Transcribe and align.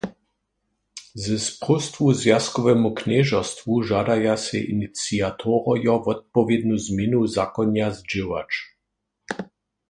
Z 1.13 1.33
próstwu 1.63 2.05
zwjazkowemu 2.19 2.87
knježerstwu 2.99 3.71
žadaja 3.89 4.35
sej 4.45 4.61
iniciatorojo 4.75 5.93
wotpowědnu 6.05 6.75
změnu 6.87 7.19
zakonja 7.37 7.87
zdźěłać. 7.97 8.51